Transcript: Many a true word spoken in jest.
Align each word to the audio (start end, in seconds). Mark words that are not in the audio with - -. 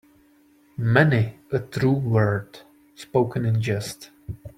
Many 0.77 1.37
a 1.51 1.59
true 1.59 1.91
word 1.93 2.61
spoken 2.95 3.45
in 3.45 3.61
jest. 3.61 4.09